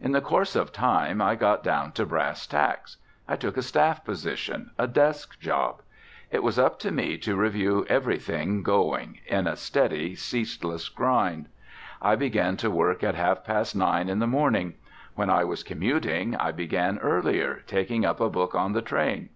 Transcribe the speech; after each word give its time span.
In 0.00 0.10
the 0.10 0.20
course 0.20 0.56
of 0.56 0.72
time 0.72 1.22
I 1.22 1.36
got 1.36 1.62
down 1.62 1.92
to 1.92 2.04
brass 2.04 2.48
tacks; 2.48 2.96
I 3.28 3.36
took 3.36 3.56
a 3.56 3.62
staff 3.62 4.04
position, 4.04 4.72
a 4.76 4.88
desk 4.88 5.38
job. 5.38 5.82
It 6.32 6.42
was 6.42 6.58
up 6.58 6.80
to 6.80 6.90
me 6.90 7.16
to 7.18 7.36
review 7.36 7.86
everything 7.88 8.64
going, 8.64 9.20
in 9.28 9.46
a 9.46 9.54
steady 9.54 10.16
ceaseless 10.16 10.88
grind. 10.88 11.46
I 12.02 12.16
began 12.16 12.58
work 12.60 13.04
at 13.04 13.14
half 13.14 13.44
past 13.44 13.76
nine 13.76 14.08
in 14.08 14.18
the 14.18 14.26
morning. 14.26 14.74
When 15.14 15.30
I 15.30 15.44
was 15.44 15.62
commuting 15.62 16.34
I 16.34 16.50
began 16.50 16.98
earlier, 16.98 17.62
taking 17.68 18.04
up 18.04 18.18
a 18.18 18.28
book 18.28 18.56
on 18.56 18.72
the 18.72 18.82
train. 18.82 19.28